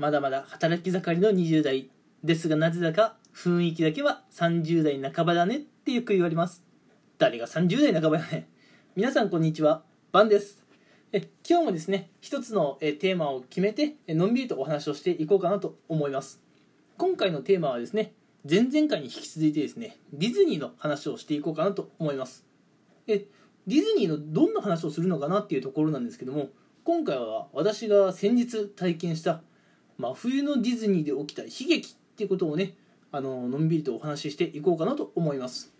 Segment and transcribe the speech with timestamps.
[0.00, 1.90] まだまだ働き盛りの20代
[2.24, 6.64] ですがなぜだか雰囲気だけは30代半ばだねってよく言われます。
[7.18, 8.48] 誰が30代半ばやね
[8.96, 9.82] 皆さんこんにちは。
[10.10, 10.64] バンです。
[11.12, 16.40] え今日もですね一つのえテーマを決めてのんびりとお話をしていこうかなと思います。
[16.96, 18.14] 今回のテーマはですね
[18.50, 22.46] 前々回に引き続いてですねディズニーの話をしていこうかなと思います。
[23.06, 23.26] え
[23.66, 26.48] ディズニーのどんな話をするのかなっていうところなんですけども
[26.84, 29.42] 今回は私が先日体験した
[30.00, 32.74] 真冬のディズニーで起きた悲劇っていうことをね
[33.12, 35.72] あののんびりとお話ししていこうかなと思います。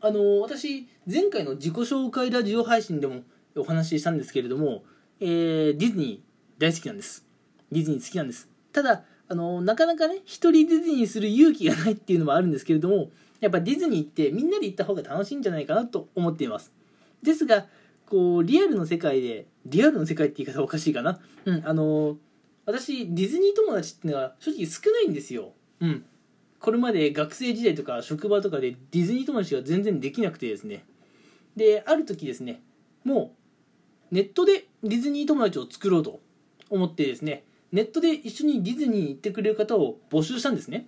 [0.00, 3.22] あの私前回の自己紹介ラジオ配信でも
[3.56, 4.82] お話ししたんですけれども、
[5.20, 7.24] えー、ディズニー大好きなんです。
[7.70, 8.48] ディズニー好きなんです。
[8.72, 13.10] ただあのなかなかね一人ディズニーする勇気がないっていうのもあるんですけれども
[13.40, 16.72] やっぱディズニーってみんなで行った方が楽しいんじゃないかなと思っています。
[17.22, 17.66] ですが
[18.06, 21.20] こうリアルの世界でリアルの世界って言い方おかしいかな。
[21.44, 22.16] うんあの
[22.64, 25.52] 私ディズニー友達っていうのは正直少ないんですよ。
[25.80, 26.04] うん。
[26.60, 30.84] これまで学生時代とか職場とかでディズニー友達が全然できなくてですね。
[31.56, 32.62] である時ですね
[33.04, 33.34] も
[34.10, 36.20] うネットでディズニー友達を作ろうと
[36.70, 40.86] 思ってですねネットで一緒にディズニーに行ってくれる方を募集したんですね。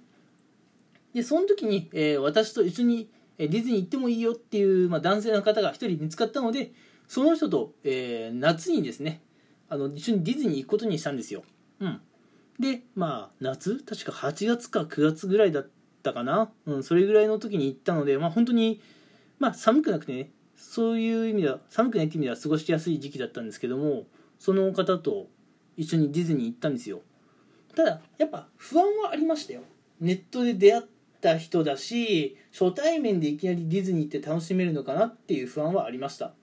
[1.14, 6.72] でその時に、えー、私と一緒にディズニー行ってもいいよっていう、まあ、男性の方が一人見つかったので
[7.08, 9.22] その人と、えー、夏にですね
[9.68, 11.42] あの一緒にディズニー行くことにしたんですよ、
[11.80, 12.00] うん、
[12.58, 13.82] でまあ夏？
[13.84, 15.68] 確か8月か9月ぐらいだっ
[16.02, 18.80] たかな、うん、それぐらいの時に行ったのでまあ本当に
[19.38, 24.04] まあ寒くなくてねそういう意味では寒くないって意味では過ごしやすい時期だったんですけども
[24.38, 25.28] その方と
[25.76, 27.00] 一緒にディズニー行ったんですよ。
[27.74, 29.62] ただやっぱ不安はありましたよ。
[30.00, 30.82] ネットで出会っ
[31.20, 36.34] た人だし初対面でいきなりディズニーって楽しめるのかなっていう不安はありました。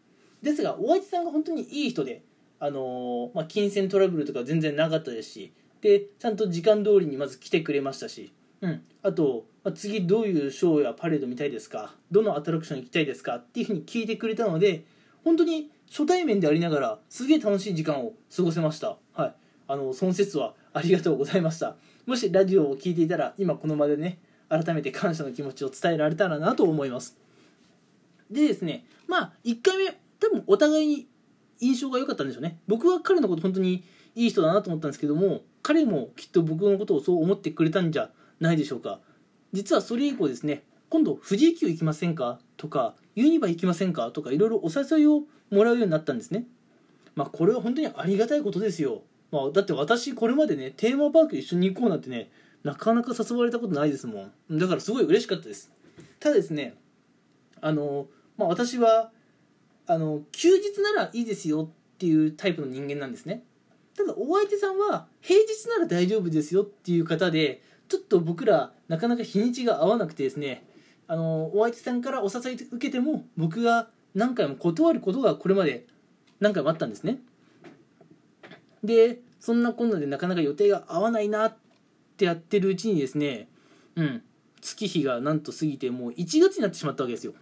[0.42, 2.24] ですがお相手さんが本当にいい人で
[2.64, 8.32] あのー、まあ、金銭トラブルとか全然なかったですしでちゃんと時間通りにまず来てくれましたし、
[8.62, 14.86] うん、あと、まあ、次どういうショーやパレード見たいですかどのアトラクション行きたいですかっていうふうに聞いてくれたので
[15.24, 18.98] 本当に初対面でありながらすげえ楽しい時間を過ごせました。
[19.14, 19.34] はい。
[19.68, 21.76] あのその説はありがとうございました。
[22.06, 24.20] もしラジオを聴いていたら今この場でね
[24.50, 27.18] 改めて感謝の気持ちを伝えられたらなと思います。
[28.30, 31.08] でですねまあ1回目多分お互いに
[31.62, 32.60] 印象が良かったんでしょうね。
[32.68, 33.84] 僕は彼のこと本当に
[34.16, 39.00] いい人だなと思ったんですけども彼もきっと僕のことをそう思ってくれたんじゃないでしょうか。
[39.54, 46.46] 実はそれ以降ですね今度富士急行きませんかとかユニバ行きませんかとかいろいろお誘いをもらうようになったんですね。
[47.16, 49.02] まあこれは本当にありがたいことですよ、
[49.32, 52.32] まあ、だって私これまでねテーマパーク一緒に行こうなんてね
[52.64, 54.58] なかなか誘われたことないですもん。
[54.58, 55.72] だからすごい嬉しかったです。
[56.20, 56.76] ただですね
[57.60, 58.08] あの、
[58.38, 59.12] まあ、私は
[59.88, 63.44] あの休日ならいいですよっていうタイプの人間なんですね。
[63.96, 70.66] ただお相手さんは平日なら大丈夫ですよっていう方でちょっと僕らなかなか日にちが合わなくてですね。
[71.08, 75.86] あのお相手さんからお誘い受けても僕が何回も断ることがこれまで
[76.40, 77.20] 何回もあったんですね。
[78.84, 81.56] でそんなこんなでなかなか予定が合わないなっ
[82.18, 83.50] てやってるうちにですね
[83.96, 84.24] うん
[84.62, 87.34] 月日がなんと過ぎてもう1月になってしまったわけですよ。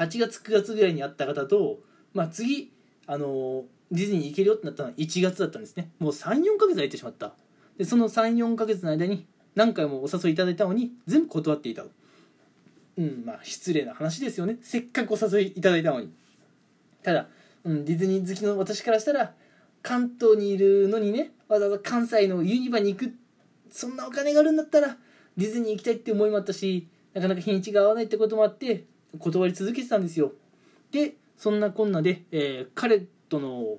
[0.00, 1.80] 8月9月ぐらいに会った方と、
[2.14, 2.72] まあ、次
[3.06, 5.90] あのディズニー行けるよってなったのは1月だったんですね。
[5.98, 7.34] もう34ヶ月空いてしまった。
[7.76, 11.84] でその34ヶ月の間に何回もお誘いいただいたのに全部断っていた
[12.96, 14.58] うんまあ失礼な話ですよね。
[14.62, 16.10] せっかくお誘いいただいたのに。
[17.02, 17.26] ただ、
[17.64, 19.34] うん、ディズニー好きの私からしたら
[19.82, 23.14] 関東にいるのにねわざわざ関西のユニバに行く
[23.70, 24.96] そんなお金があるんだったら
[25.36, 28.84] ディズニー行きたいって思いもあったしなかなか日にちが合わないってこともあって
[29.18, 30.32] 断り続けてたんですよ。
[30.90, 33.78] でそんなこんなで、えー、彼との、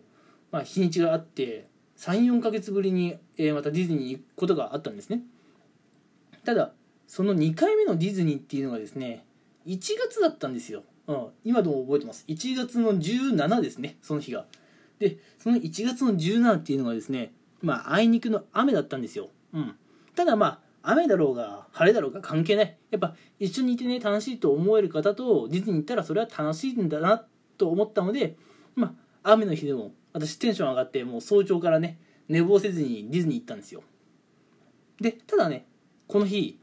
[0.51, 5.21] まあ、日にちがあって34ヶ月ぶりに、えー、またディズニーに行くことがあったんですね。
[6.43, 6.73] ただ
[7.07, 9.25] その2回目のディズニーっていうのがですね
[9.67, 12.25] 1月だったんですよ、うん、今でも覚えてます。
[12.27, 14.45] 1月の17ですねその日が。
[14.99, 19.75] でその1月の17っていうのがですねまああいにくの雨だったんですよ、うん、
[20.15, 22.77] ただまあ雨だろうが晴れだろうが関係ない。
[22.89, 27.25] やっぱ一緒にいてね楽しいと思える方とディズニー行ったらそれは楽しいんだな
[27.57, 28.35] と思ったので
[28.75, 33.83] まあ雨の日でも私テンション上がってもう早朝からね寝坊せずにディズニー行ったんですよ。
[34.99, 35.65] でただね
[36.07, 36.59] この日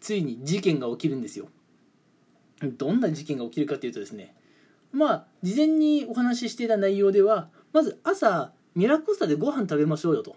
[0.00, 1.48] ついに事件が起きるんですよ。
[2.62, 4.34] どんな事件が起きるかっていうとですね
[4.92, 10.36] まあ事前にお話ししていた内容ではまず朝ミラコスタでご飯食べましょうよと。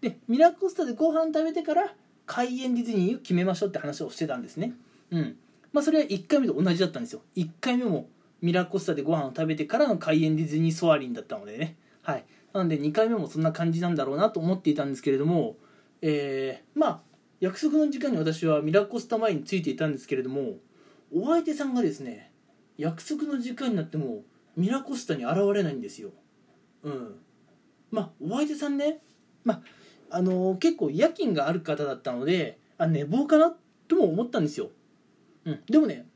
[0.00, 1.94] でミラコスタでご飯食べてから
[2.28, 4.74] 開園ディズニーを決めましょうって話をしてたんですね。
[5.10, 5.36] うん。
[5.72, 7.22] まあそれは1回目と同じだったんですよ。
[7.34, 8.08] 1回目も
[8.40, 11.76] ミラコスタでご飯を食べてからの開園ディズニーソアリンだったのでね。
[12.02, 12.24] はい。
[12.52, 15.56] ななんで2回目もそんな感じなんだろうなと思っていたんですけれども
[16.02, 17.00] えー、まあ
[17.40, 20.56] 約束の時間に私はミラコスタ前についていたんですけれども
[21.14, 22.32] お相手さんがですね
[22.76, 24.22] 約束の時間になっても
[24.56, 26.10] ミラコスタに現れないんですよ。
[26.82, 27.14] うん。
[27.90, 29.00] まあお相手さんね
[29.44, 29.62] まあ
[30.10, 33.54] あの結構夜勤がある方だったのであ寝坊かな
[33.88, 34.70] とも思ったんですよ、
[35.44, 36.06] うん、でもね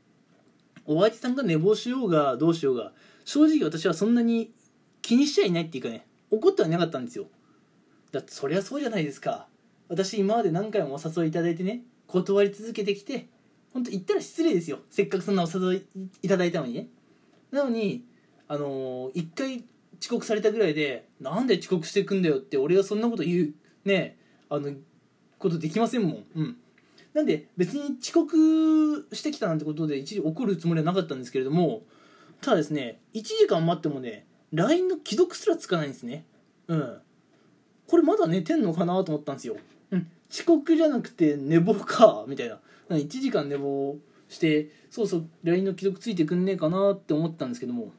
[0.85, 2.91] お相手さんが寝坊しようがどうしようが
[3.25, 4.51] 正直私はそんなに
[5.01, 7.25] 気にしちゃいないっていうかね怒ってはなかったんですよ。
[8.11, 9.47] だってそりゃそうじゃないですか。
[9.87, 13.27] 私今まで何回もお誘いいただいてね断り続けてきて
[13.71, 14.79] 本当言ったら失礼ですよ。
[14.89, 16.87] せっかくそんなお誘いいただいたのにね。
[17.51, 18.05] なのに
[18.47, 19.63] あのー、1回
[20.01, 23.53] 遅刻されたぐらいでなんで遅刻してくんだよって俺がそんなこと言う
[23.85, 24.17] ね
[24.49, 24.71] あの
[25.39, 26.25] ことできませんもん。
[26.35, 26.57] うん。
[27.13, 31.83] なんで別に遅刻してきたなんてことで一時怒るつもりはなかったんですけれども
[32.41, 36.25] ただですね1時間待ってもね LINE の既読すらつかないんですね。
[36.67, 36.97] うん。
[37.87, 39.57] これまだ寝てんのかなと思ったんですよ、
[39.91, 42.59] うん、遅刻じゃなくて寝坊かみたいな。
[42.89, 43.97] 1時間寝坊
[44.29, 47.91] してそうそう LINE の既読ついてくんねえかなって思ったんですけども。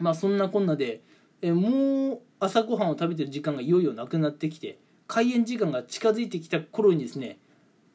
[0.00, 1.02] まあそんなこんなで
[1.42, 4.78] えもう朝ごはんを食べてる時間がいよいよなくなってきて
[5.10, 7.38] 開演時間が近づいてきた頃にですね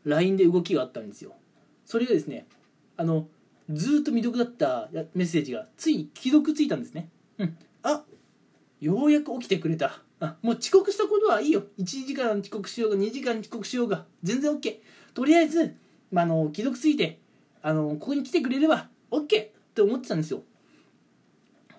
[0.03, 1.31] LINE で動きがあったんですよ。
[1.85, 2.45] それがですね
[2.97, 3.27] あの
[3.69, 7.07] ずっと未読だったメッセージがつい既読ついたんですね。
[7.37, 7.57] うん。
[7.83, 8.03] あ
[8.81, 10.01] ようやく起きてくれた。
[10.19, 11.63] あもう遅刻したことはいいよ。
[11.79, 14.75] 1時間遅刻しようが2時間遅刻しようが全然 OK
[15.13, 15.73] とりあえず、
[16.11, 17.19] まあ、あの既読ついて
[17.61, 20.43] あのここに来てくれれば OK って思ってたんですよ。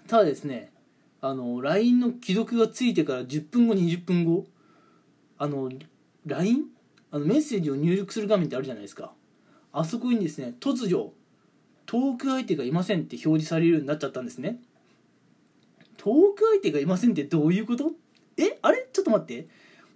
[0.09, 0.73] ただですね
[1.21, 4.47] あの LINE の既読がついてから10分後20分後
[5.39, 5.71] あの
[6.27, 6.65] LINE
[7.11, 9.13] あのメッセージを入力する画面ってあるじゃないですか。
[9.73, 11.13] あそこにですね突如
[11.85, 14.59] トーク相手がいませんって表示されるようになっちゃったんですね。
[15.99, 17.93] トーク相手がいませんってどういうこと？
[18.37, 18.89] えあれ？
[18.93, 19.49] ちょっと待って。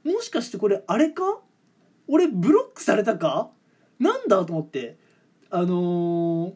[0.04, 1.40] もしかしてこれあれか？
[2.06, 3.50] 俺ブロックされたか？
[3.98, 4.98] なんだと思って。
[5.50, 6.52] あのー、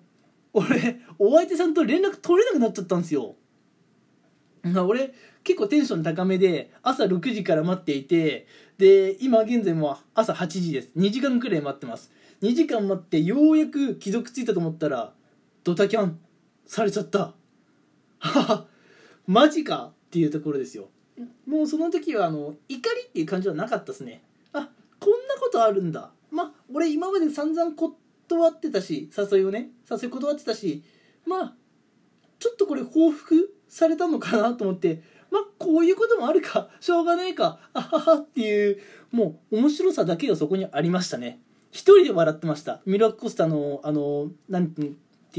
[0.52, 3.34] 俺お相手さんと連絡取れなくなっちゃったんですよ。
[4.64, 5.12] 俺
[5.44, 8.46] 結構テンション高めで朝6時から待っていて
[8.78, 10.90] で今現在も朝8時です。
[10.96, 12.10] 2時間くらい待ってます。
[12.42, 15.12] 2時間待ってようやく既読ついたと思ったら
[15.62, 16.18] ドタキャン
[16.66, 17.34] されちゃった。
[18.18, 18.66] はは。
[19.26, 20.88] マジかっていうところですよ。
[21.46, 24.22] もうその時はあの怒りっていう感じはなかったですね。
[24.52, 24.68] あ
[24.98, 26.10] こんなことあるんだ。
[26.30, 30.82] まあ俺今まで散々断ってたし誘いをね誘い断ってたし
[31.26, 31.54] まあ
[32.38, 35.02] ちょっとこれ報復されたのかなと思って
[35.34, 38.78] まあこういうこともあるか しょうがねえかあははっていう
[39.10, 41.40] もう面白さだけがそこにありましたね。
[41.72, 42.80] 一人で笑ってました。
[42.86, 44.86] ミラコスタのあのなんてい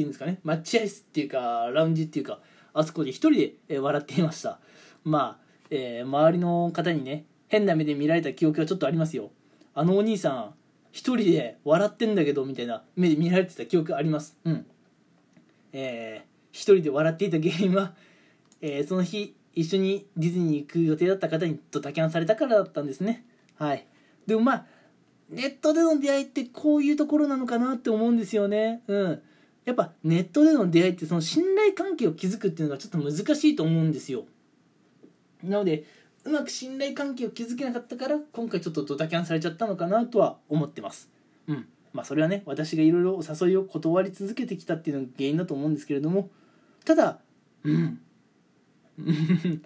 [0.03, 0.41] うんですかね。
[0.43, 2.41] 待合室っていうかラウンジっていうか
[2.73, 4.59] あそこで一人で笑っていました。
[5.05, 9.31] まあ、えー、周りの方にね変な目で見られた記憶はちょっとありますよ。
[9.73, 10.53] あのお兄さん
[10.91, 14.37] 一人で笑ってんだけどみたいな目で見られてた記憶あります。
[14.43, 14.65] うん。
[15.71, 17.93] えー、一人で笑っていた原因は、
[18.61, 23.25] えー、その日一緒にディズニー行く予定だった方にドタキャンされたからだったんですね。
[23.57, 23.87] はい。
[24.27, 24.65] でもまあ
[25.29, 28.83] ネットでの出会いってこういうところなのかなって思うんですよね。
[28.87, 29.21] うん。
[29.63, 34.25] やっぱネットでの出会いってその信頼関係を築くっていうのがちょっと難しいと思うんですよ。
[35.43, 35.85] なので
[36.23, 41.09] うまく信頼関係を築けなかったから今回ちょっとドタキャンされちゃったのかなとは思ってます。
[41.47, 41.67] うん。
[41.93, 46.29] まあそれはね私がいろいろお誘いを断り続けてきたっていうのが原因だと思うんですけれども。
[46.83, 47.19] ただ
[47.63, 47.99] うん。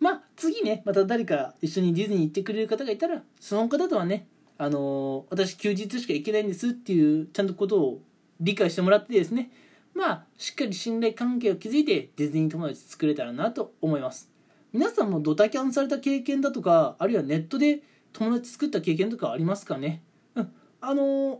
[0.00, 8.02] まあ次ねまた誰か一緒にディズニー行ってくれる方がいたらその方とはねあのー、私休日しか行けないんですっていうちゃんとことを
[8.40, 9.50] 理解してもらってですね
[9.94, 14.30] まあしっかり信頼関係を築いてディズニー友達作れたらなと思います。
[14.72, 20.02] 皆さんもドタキャンされた経験だとかあるいはネットで友達作った経験とかありますかね？
[20.36, 20.52] うん。
[20.80, 21.38] あのー、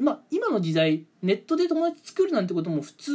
[0.00, 3.12] まあ今の時代ネットで友達作るなんてことも普通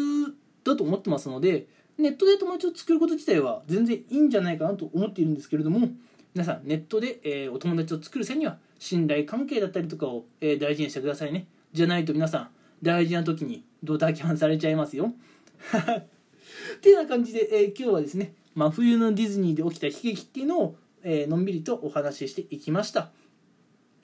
[0.64, 1.68] だと思ってますので
[1.98, 5.90] ネットで友達を作ること自体は全然いいんじゃないかなと思っているんですけれども
[6.36, 11.48] 皆さんネットで、えー、お友達を作る際には信頼関係だったりとかを、えー、大事にしてくださいね。
[11.74, 12.50] じゃないと皆さん
[12.84, 15.14] 大事な時にドタキャンされちゃいますよ。
[16.78, 23.12] っていうような感じで、えー、今日はですね真冬のディズニーで起きた悲劇っていうのを、えのんびりとお話ししていきました。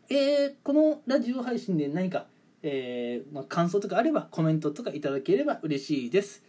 [0.10, 2.28] えこのラジオ配信で何か、
[2.62, 6.44] えまあ、感想とかあればコメントとかいただければ嬉しいです。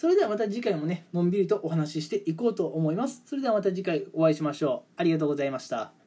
[0.00, 3.22] それではまた次回もねのんびりとお話ししていこうと思います。
[3.26, 4.92] それではまた次回お会いしましょう。
[4.96, 5.99] ありがとうございました。